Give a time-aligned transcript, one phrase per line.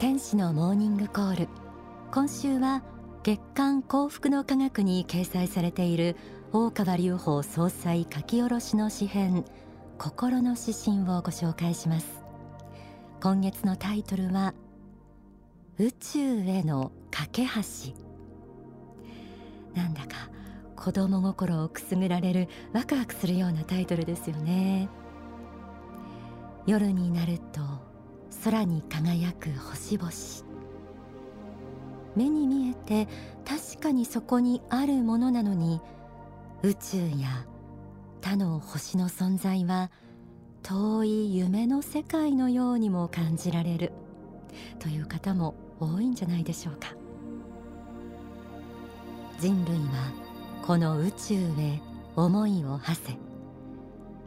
[0.00, 1.48] 天使のモーニングコール。
[2.10, 2.82] 今週は
[3.22, 6.16] 月刊幸福の科学に掲載されている
[6.54, 9.44] 大川隆法総裁書き下ろしの詩編
[9.98, 12.06] 心の指針をご紹介します。
[13.20, 14.54] 今月のタイトルは
[15.78, 17.92] 宇宙への架け橋。
[19.74, 20.30] なんだか
[20.76, 24.88] 子供心をくすぐられるワクワクするようなタイトルですよね。
[26.66, 27.89] 夜になると
[28.44, 30.10] 空に輝く星々。
[32.16, 33.08] 目に見えて
[33.44, 35.80] 確かにそこにあるものなのに
[36.62, 37.46] 宇宙や
[38.20, 39.90] 他の星の存在は
[40.62, 43.92] 遠い夢の世界のようにも感じられる。
[44.78, 46.94] という方も多いんじゃないでしょうか。
[49.38, 50.12] 人類は
[50.66, 51.80] この宇宙へ
[52.14, 53.16] 思いを馳せ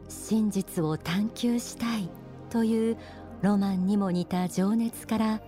[0.08, 2.08] 真実を探求したい
[2.50, 2.96] という
[3.44, 5.40] ロマンにも似た情熱から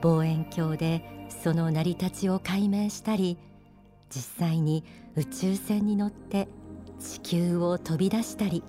[0.00, 3.36] 望遠鏡でその成り立ちを解明したり
[4.08, 4.84] 実際に
[5.16, 6.46] 宇宙船に乗って
[7.00, 8.62] 地球を飛び出したり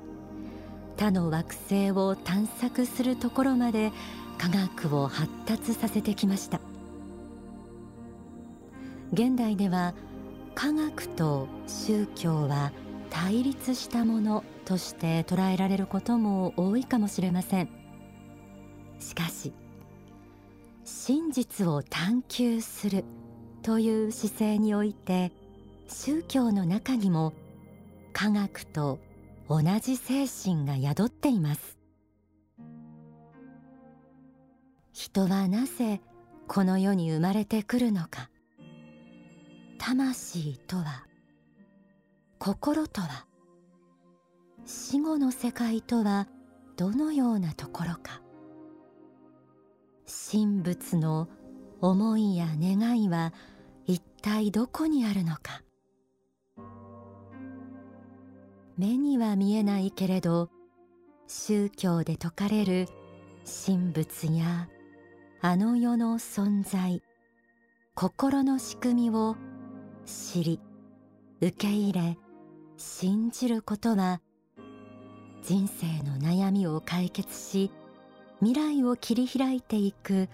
[0.98, 3.92] 他の惑星を探索するところまで
[4.40, 6.60] 科学を発達させてきました。
[9.14, 9.94] 現代では
[10.56, 12.72] 科学と宗教は
[13.12, 17.77] 対立したものとして捉えられることも多いかもしれません。
[19.00, 19.54] しかし
[20.84, 23.04] 真実を探求する
[23.62, 25.32] という姿勢において
[25.88, 27.34] 宗教の中にも
[28.14, 29.00] 科学と
[29.50, 31.78] 同じ精神が宿っています。
[34.92, 36.02] 人はなぜ
[36.48, 38.30] この世に生まれてくるのか。
[39.78, 41.06] 魂とは。
[42.40, 43.26] 心とは。
[44.66, 46.28] 死後の世界とは
[46.76, 48.22] どのようなところか。
[50.08, 51.28] 神仏の
[51.82, 53.34] 思いや願いは
[53.86, 55.62] 一体どこにあるのか。
[58.78, 60.50] 目には見えないけれど
[61.28, 62.88] 宗教で説かれる
[63.66, 64.70] 神仏や
[65.42, 67.02] あの世の存在
[67.96, 69.36] 心の仕組みを
[70.06, 70.60] 知り
[71.42, 72.18] 受け入れ
[72.78, 74.22] 信じることは
[75.42, 77.72] 人生の悩みを解決し
[78.40, 80.30] 未来を切り開いていく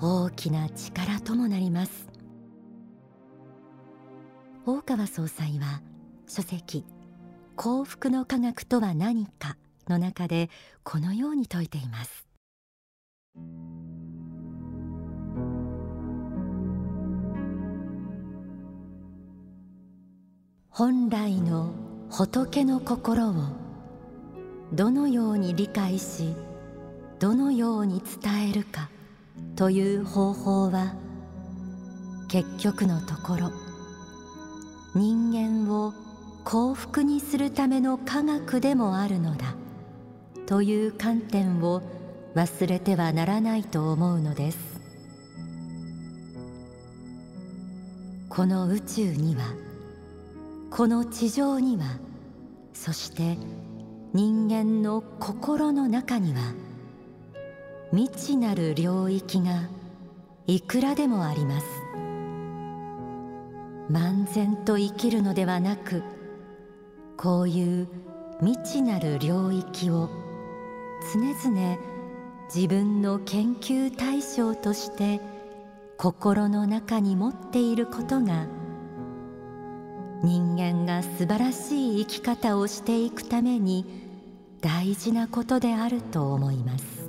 [0.00, 2.08] 大きな力ともなります。
[4.64, 5.82] 大川総裁は
[6.26, 6.84] 書籍
[7.56, 9.58] 幸福の科学とは何か
[9.88, 10.48] の中で
[10.82, 12.26] このように説いています。
[20.70, 21.74] 本来の
[22.08, 23.34] 仏の心を
[24.72, 26.34] どのように理解し
[27.22, 28.90] どのように伝えるか
[29.54, 30.96] という方法は
[32.26, 33.52] 結局のところ
[34.96, 35.94] 人間を
[36.42, 39.54] 幸福にするための科学でもあるのだ
[40.46, 41.80] という観点を
[42.34, 44.58] 忘れてはならないと思うのです。
[48.28, 49.44] この宇宙には
[50.70, 51.84] この地上には
[52.72, 53.38] そして
[54.12, 56.40] 人間の心の中には
[57.94, 59.68] 未知なる領域が
[60.46, 61.66] いくらでもあります。
[63.90, 66.02] 漫然と生きるのではなく
[67.18, 67.88] こういう
[68.40, 70.08] 未知なる領域を
[71.12, 71.76] 常々
[72.54, 75.20] 自分の研究対象として
[75.98, 78.46] 心の中に持っていることが
[80.22, 83.84] 人間が素晴らしい生き方をしていくために
[84.62, 87.01] 大事なことであると思います。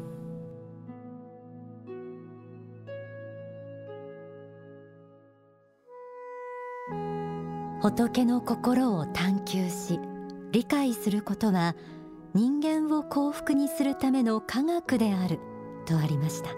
[7.83, 9.99] 仏の心を探求し
[10.53, 11.75] 理解することは
[12.33, 15.37] 人間を幸福にするための科学である
[15.85, 16.51] とありました。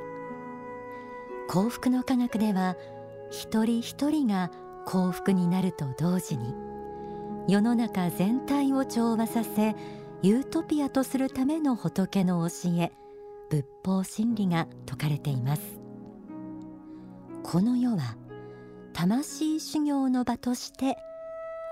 [1.48, 2.76] 幸福の科学では
[3.32, 4.52] 一人一人が
[4.86, 6.54] 幸福になると同時に
[7.48, 9.76] 世の中全体を調和させ
[10.22, 12.92] ユートピアとするための仏の教え
[13.50, 15.80] 仏法真理が説かれています。
[17.42, 18.16] この世は
[18.94, 20.98] 魂修行の場として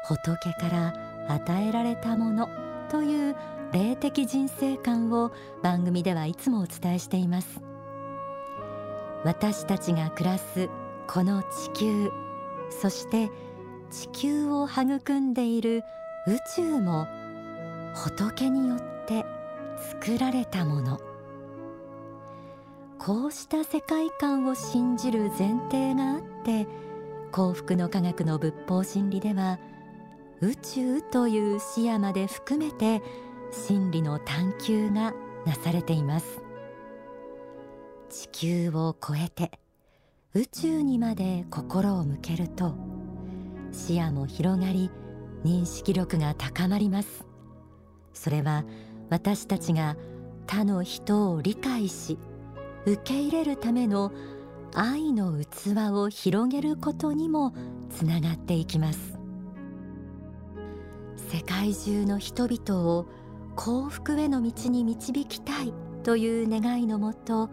[0.03, 0.94] 仏から
[1.27, 2.50] 与えられたもの
[2.89, 3.35] という
[3.71, 7.61] 霊的人生観を番組ではいつもお伝えしています。
[9.23, 10.69] 私たちが暮らす
[11.07, 12.11] この地球
[12.69, 13.29] そして
[13.89, 15.83] 地球を育んでいる
[16.27, 17.07] 宇宙も
[17.95, 19.25] 仏によって
[20.01, 21.00] 作られたもの。
[23.00, 26.67] こうした世界観を信じる前提があって
[27.33, 29.59] 幸福の科学の仏法真理では
[30.43, 33.01] 宇宙という視野まで含めて
[33.53, 35.13] 真理の探求が
[35.45, 36.41] なされています。
[38.09, 39.57] 地球を超えて
[40.33, 42.75] 宇宙にまで心を向けると
[43.71, 44.91] 視野も広がり
[45.45, 47.25] 認識力が高まります。
[48.13, 48.65] それは
[49.09, 49.95] 私たちが
[50.45, 52.19] 他の人を理解し
[52.85, 54.11] 受け入れるための
[54.75, 57.53] 愛の器を広げることにも
[57.89, 59.12] つながっていきます。
[61.15, 63.07] 世界中の人々を
[63.56, 65.74] 幸福への道に導きたい
[66.04, 67.50] という願いのもと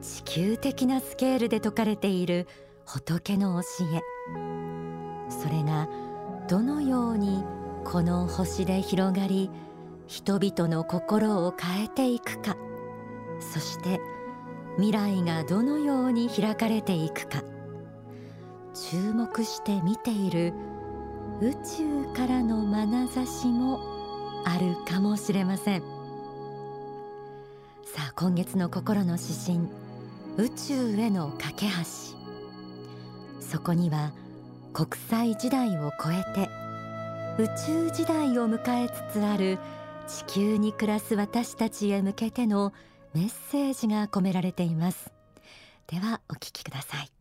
[0.00, 2.46] 地球的なスケールで説かれている
[2.84, 4.24] 仏の教え。
[5.28, 5.88] それが
[6.48, 7.44] どのように
[7.84, 9.50] この星で広がり
[10.06, 12.56] 人々の心を変えていくか
[13.40, 14.00] そして
[14.76, 17.42] 未来がどのように開かれていくか
[18.74, 20.52] 注目して見ている
[21.40, 23.80] 宇宙からの眼差しも
[24.44, 25.80] あるかもしれません。
[27.84, 29.68] さあ今月の心の指針
[30.36, 31.74] 宇宙への架け橋。
[33.40, 34.12] そこには
[34.72, 36.48] 国際時代を超えて
[37.42, 39.58] 宇宙時代を迎えつつある
[40.06, 42.72] 地球に暮らす私たちへ向けての
[43.12, 45.12] メッセージが込められています。
[45.86, 47.13] ではお聞きください。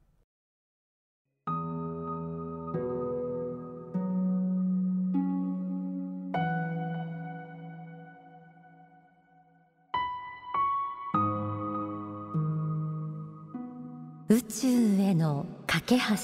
[14.33, 14.68] 宇宙
[15.00, 16.03] への架け橋。
[16.06, 16.19] 一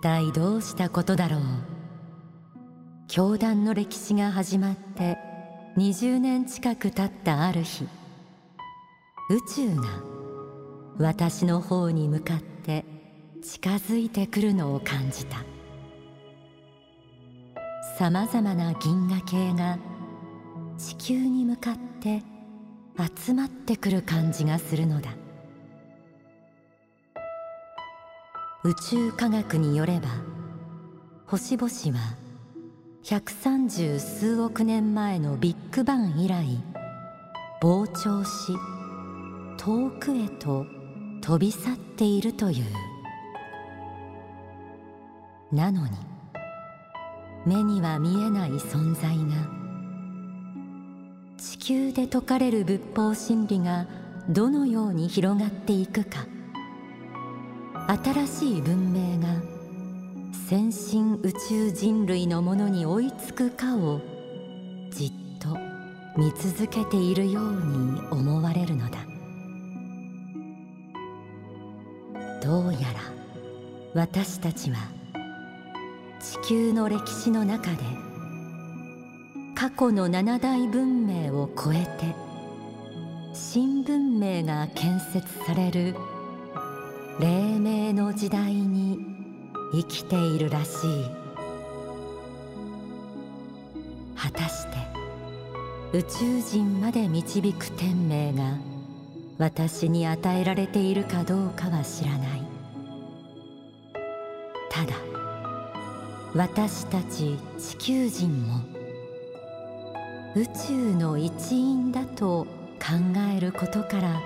[0.00, 1.40] 体どうしたことだろう。
[3.08, 5.18] 教団の歴史が始まって
[5.76, 7.88] 20年近く経ったある日。
[9.28, 9.82] 宇宙が
[10.98, 12.84] 私の方に向かって
[13.42, 15.38] 近づいてくるのを感じた。
[17.98, 19.80] さまざまな銀河系が
[20.78, 22.22] 地球に向かって
[22.96, 25.10] 集まってくる感じがするのだ。
[28.62, 30.08] 宇宙科学によれば
[31.26, 31.68] 星々
[31.98, 32.16] は
[33.02, 36.46] 130数億年前のビッグバン以来
[37.60, 38.56] 膨張し
[39.58, 40.64] 遠くへと
[41.20, 42.64] 飛び去っているという。
[45.52, 45.92] なのに
[47.46, 49.63] 目には見えない存在が
[51.66, 53.86] 球で説かれる仏法真理が
[54.28, 56.26] どのように広がっていくか。
[58.04, 59.40] 新しい文明が
[60.46, 64.02] 先進宇宙人類のものに追いつくかを
[64.90, 65.56] じっと
[66.18, 68.98] 見続けているように思われるのだ。
[72.42, 73.00] どうやら
[73.94, 74.76] 私たちは
[76.20, 78.03] 地球の歴史の中で
[79.54, 82.14] 過去の七大文明を超えて
[83.32, 85.94] 新文明が建設される
[87.20, 88.98] 黎明の時代に
[89.72, 91.24] 生きているらしい。
[94.16, 94.76] 果たして
[95.92, 98.58] 宇宙人まで導く天命が
[99.38, 102.42] 私に与えられているかどうかは知らない。
[104.70, 104.94] ただ
[106.34, 108.73] 私たち地球人も
[110.36, 112.44] 宇宙の一員だと
[112.80, 112.88] 考
[113.36, 114.20] えることから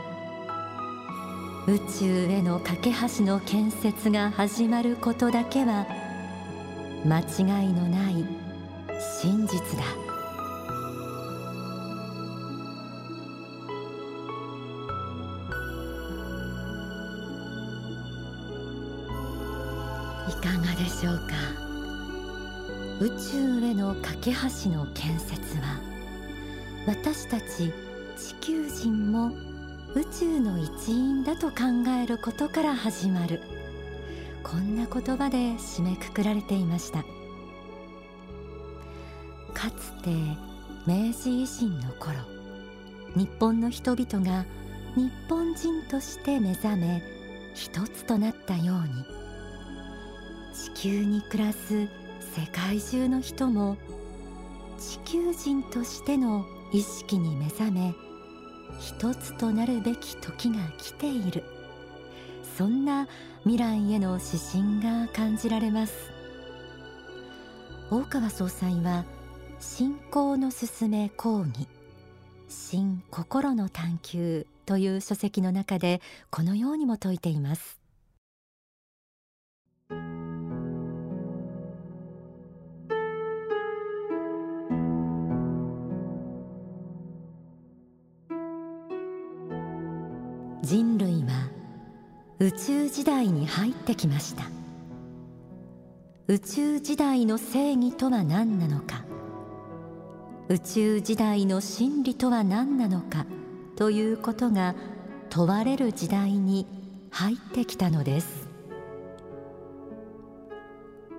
[1.67, 5.87] 宇宙への架け橋の建設が始まることだけは
[7.05, 8.25] 間違いのない
[9.23, 9.85] 真実だ。
[20.27, 21.35] いかがでしょうか？
[23.01, 25.98] 宇宙への架け橋の建設は
[26.87, 27.73] 私たち
[28.17, 29.33] 地球人も
[29.95, 31.55] 宇宙の一員だと考
[32.03, 33.41] えることから始まる。
[34.43, 37.05] こんな言葉で締めくくられていました。
[39.59, 40.11] かつて
[40.87, 42.21] 明治維新の頃
[43.17, 44.47] 日本の人々が
[44.95, 47.03] 日本人として目覚め
[47.55, 49.05] 一つとなったように
[50.55, 51.89] 地球に暮らす
[52.37, 53.77] 世界中の人も
[54.79, 57.95] 地球人としての意識に目覚め
[58.79, 61.45] 一つとなるべき時が来ている。
[62.57, 63.07] そんな
[63.43, 65.95] 未来への指針が感じられます。
[67.91, 69.05] 大川総裁は
[69.61, 71.67] 信仰のすすめ講義
[72.49, 77.79] 新心の探求という書籍の中でこのようにも説いています。
[92.41, 94.45] 宇宙時代に入ってきました。
[96.29, 99.05] 宇宙時代の正義とは何なのか。
[100.49, 103.27] 宇宙時代の真理とは何なのか。
[103.75, 104.77] ということが
[105.31, 106.69] 問われる時代に
[107.11, 108.49] 入ってきたのです。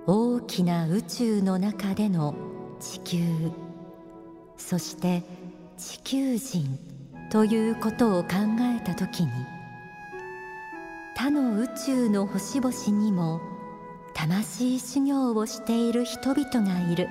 [0.06, 2.34] 大きな宇宙の中での
[2.80, 3.50] 地球。
[4.56, 5.22] そして
[5.76, 6.78] 地球人
[7.30, 8.28] ということを考
[8.60, 9.30] えた時に
[11.22, 13.42] 他の宇宙の星々にも
[14.14, 17.08] 魂修行をしている人々がいる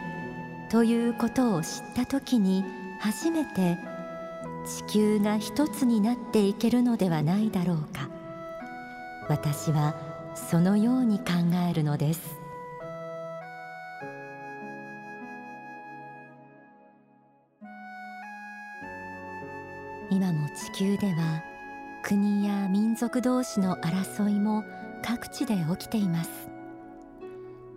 [0.71, 2.65] ということを知った時に
[2.99, 3.77] 初めて
[4.87, 8.09] 地球が一つになっていけるのではないだろうか。
[9.29, 9.95] 私は
[10.33, 11.25] そのように考
[11.69, 12.35] えるのです。
[20.09, 21.48] 今も地球では
[22.09, 24.63] 国や民族同士の争いも
[25.03, 26.49] 各地で起きています。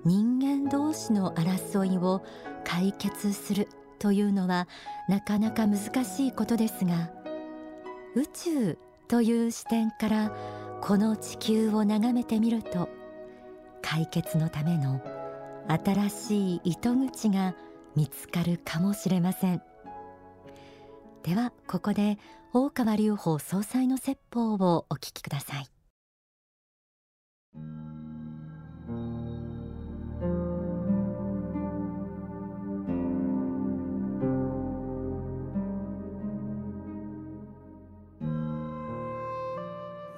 [0.07, 2.23] 人間同士の争いを
[2.65, 4.69] 解決するというのは
[5.07, 7.11] なかなか難しいことですが
[8.17, 10.33] 宇宙という視点から
[10.81, 12.89] この地球を眺めてみると
[13.83, 15.03] 解決のための
[15.69, 17.55] 新しい糸口が
[17.95, 19.62] 見つかるかもしれません。
[21.23, 22.19] ではここで
[22.52, 25.67] 大川隆法総裁の説法をお聞きください。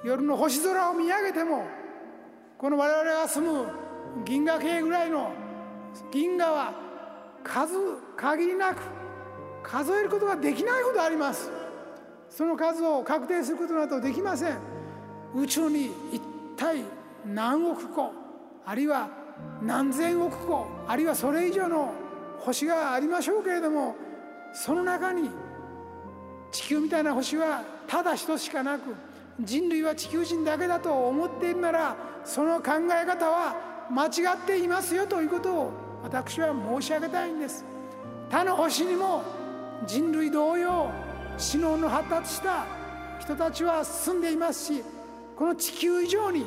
[0.03, 1.65] 夜の星空を見上げても
[2.57, 3.67] この我々が住む
[4.23, 5.31] 銀河系ぐらいの
[6.11, 6.73] 銀河は
[7.43, 7.73] 数
[8.15, 9.04] 限りなく
[9.67, 11.51] 数えることができないほどあります。
[12.29, 14.57] その数を確定することなどできません。
[15.35, 16.21] 宇宙に一
[16.55, 16.83] 体
[17.25, 18.11] 何億個
[18.65, 19.09] あるいは
[19.61, 21.93] 何千億個あるいはそれ以上の
[22.39, 23.95] 星がありましょうけれども
[24.53, 25.29] その中に
[26.51, 28.95] 地球みたいな星はただ一つしかなく
[29.41, 33.55] 人類は地球人だけだと思っているならその考え方は
[33.91, 35.71] 間違っていますよということを
[36.03, 37.65] 私は申し上げたいんです。
[38.29, 39.23] 他の星にも
[39.85, 40.91] 人類同様
[41.37, 42.65] 知能の発達した
[43.19, 44.83] 人たちは進んでいますし
[45.35, 46.45] この地球以上に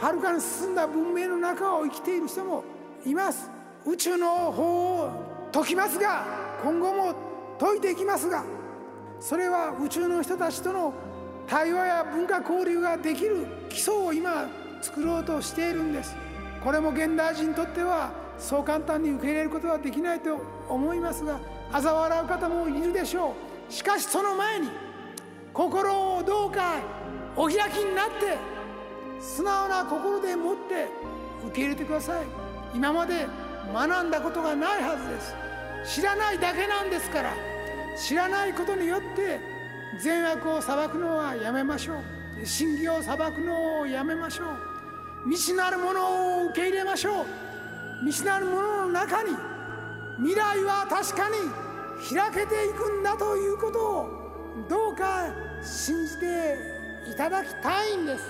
[0.00, 2.62] はるかに進んだ文明の中を生きている人も
[3.06, 3.50] います。
[3.86, 5.10] 宇宙の法を
[5.52, 6.24] 解きますが
[6.62, 7.14] 今後も
[7.58, 8.44] 解いていきますが
[9.20, 10.92] それは宇宙の人たちとの
[11.46, 14.48] 対話や文化交流ができる基礎を今
[14.82, 16.16] 作ろうとしているんです。
[16.62, 21.38] これも現代人にとってはそう簡単に受け入れることはできないと思いますが
[21.72, 23.34] 嘲笑う方もいるでしょ
[23.68, 23.72] う。
[23.72, 24.70] しかしその前に
[25.52, 26.80] 心をどうか
[27.34, 28.36] お開きになって
[29.20, 30.88] 素直な心でもって
[31.46, 32.26] 受け入れてください。
[32.74, 33.26] 今まで
[33.72, 35.34] 学んだことがないはずです。
[35.96, 37.32] 知らないだけなんですから。
[37.96, 39.40] 知らないことによって
[40.02, 42.46] 善悪を裁くのはやめましょう。
[42.46, 45.28] 真偽を裁くのをやめましょう。
[45.30, 47.26] 未知なるものを受け入れましょう。
[48.04, 49.30] 未知なるものの中に
[50.18, 51.36] 未来は確かに
[52.14, 54.08] 開けていくんだということを
[54.68, 55.26] どうか
[55.62, 56.56] 信じて
[57.10, 58.24] いただきたいんです。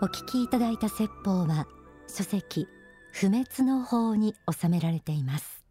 [0.00, 1.66] お聞きいただいた説法は
[2.08, 2.66] 書籍
[3.12, 5.64] 不滅の法に収められています。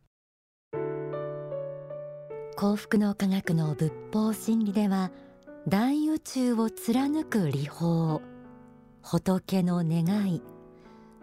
[2.56, 5.12] 幸福の科学の仏法真理では
[5.68, 8.22] 大宇宙を貫く理法。
[9.02, 10.42] 仏の願い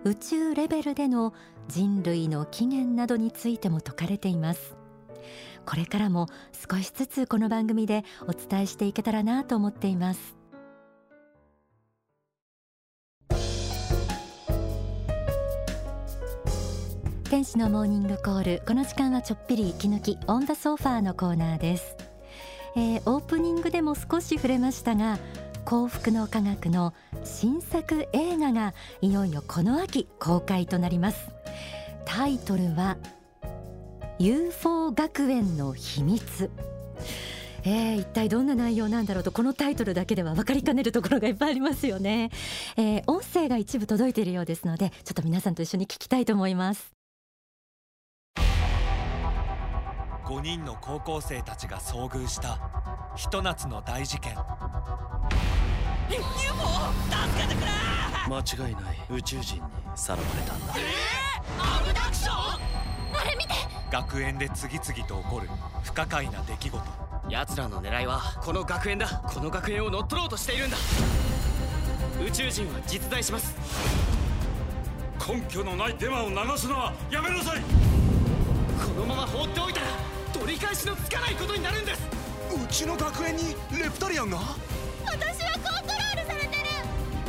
[0.04, 1.32] 宇宙レベルでの
[1.68, 4.76] 人類の起源などについても説かれています。
[5.66, 6.28] これからも
[6.70, 10.38] 少しずつこの番組でお伝えしていけたらなと思っています。
[17.28, 21.94] 天使のモーニングコールこの時間はちょっぴり息抜きオンダソファーのコーナーです、
[22.75, 25.18] えー、オープニングでも少し触れましたが
[25.68, 26.94] 幸福の科学の
[27.25, 28.72] 新作映画が
[29.02, 31.28] いよいよこの秋公開となります。
[32.06, 32.96] タイトルは
[34.18, 36.50] UFO 学園の秘密。
[37.64, 42.30] えー、一体どんな内容なんだろうとこのタイトルだけでは分かりかねるところがいっぱいありますよね、
[42.78, 46.94] えー、音声が一部届いているようですのでちょっと皆さんと一緒に聞きたいと思います。
[50.25, 52.58] 5人の高校生たちが遭遇した
[53.16, 54.34] ひと夏の大事件。
[56.11, 56.23] UFO
[57.11, 57.67] 助けてくれ
[58.29, 59.62] 間違いない宇宙人に
[59.95, 60.75] さらわれたんだ。
[60.77, 62.35] えー、アブダクション？
[62.35, 63.55] あれ見て！
[63.91, 65.49] 学園で次々と起こる
[65.83, 66.83] 不可解な出来事。
[67.31, 69.23] 奴らの狙いはこの学園だ。
[69.27, 70.77] この学園を乗っ取ろうとしているんだ。
[72.27, 73.55] 宇宙人は実在します。
[75.27, 77.61] 根拠のないデマを流すのはやめなさい！
[77.61, 79.87] このまま放っておいたら
[80.33, 82.03] 取り返しのつかないことになるんです。
[82.55, 84.38] うちの学園にレプタリアンが？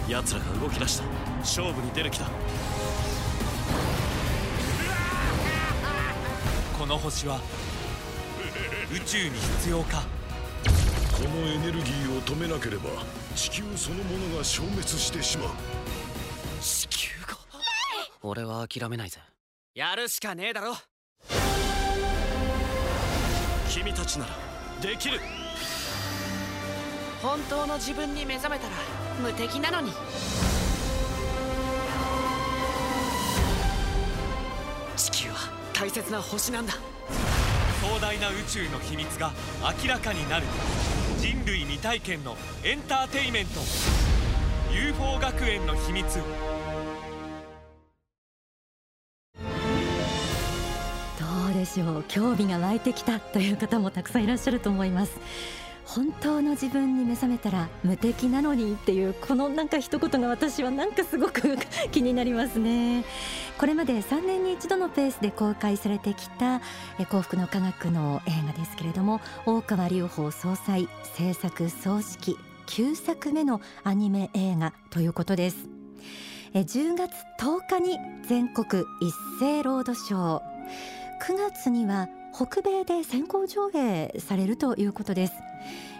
[0.09, 1.03] 奴らが動き出した。
[1.39, 2.25] 勝負に出る気だ。
[6.77, 7.39] この星は
[8.91, 10.01] 宇宙に必要か。
[11.13, 12.89] このエネルギーを止めなければ
[13.35, 15.49] 地球そのものが消滅してしまう。
[16.59, 17.37] 地球が？
[18.23, 19.19] 俺は諦めないぜ。
[19.75, 20.75] やるしかねえだろ。
[23.69, 24.31] 君たちなら
[24.81, 25.19] できる。
[27.21, 28.73] 本当の自分に目覚めたら
[29.19, 29.91] 無敵なのに。
[34.95, 36.73] 地球は大切な星なんだ。
[36.73, 39.31] 壮大な宇宙の秘密が
[39.83, 40.45] 明らかになる。
[41.17, 43.59] 人類未体験のエンターテイメント。
[44.73, 46.05] UFO 学園の秘密。
[46.15, 46.21] ど
[51.51, 52.03] うでしょう。
[52.07, 55.19] 興味が湧いてきたという方もたくさんいらっしゃると思います
[55.95, 61.57] 本当の自分に目覚めたら無敵なのにっていうこのなんか一言が私はなんかすごく
[61.91, 63.03] 気になりますね。
[63.57, 66.61] これまで3年に一度のペースで公開されてきた
[67.09, 75.57] 幸福の科学の映画ですけれども大川隆法総裁制作総指揮9作目のアニメ映画ということです。
[76.53, 77.97] 10月10日に
[78.27, 80.41] 全国一斉ロードショー。
[81.19, 85.33] 9月には北米で先行上映されるということです、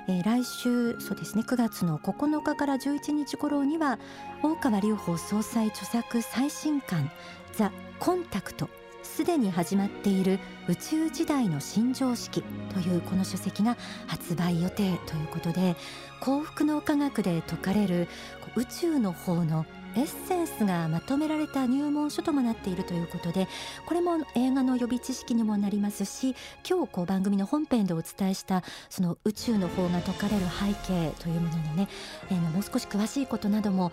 [0.08, 4.00] えー、来週そうですね9月の9日から11日頃には
[4.44, 7.12] 大川隆法総裁著作最新刊
[7.54, 8.70] ザ・コンタクト
[9.04, 13.76] すでに始まっている宇宙時代の新常識というこの書籍が
[14.08, 15.76] 発売予定ということで
[16.22, 18.08] 幸福の科学で説かれる
[18.56, 23.48] 宇宙の方のエッセンスがまとめられた入門書ともなっているということで
[23.86, 26.36] これも映画の予備知識にもなりますし
[26.68, 31.88] 今日こう番組の本編でお伝えしたその宇宙の方が説かれる背景というもののね、
[32.30, 33.92] えー、もう少し詳しいことなども、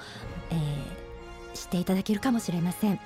[0.50, 3.00] えー、知っていただけるかもしれません。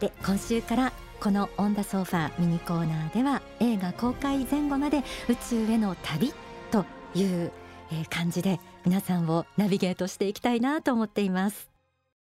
[0.00, 6.32] で今週からこの「オンダソファーミニコーナーでは映画公開前後まで宇宙への旅
[6.70, 7.52] という
[8.08, 11.69] 感じで皆さんをナビゲートしていきたいなと思っています。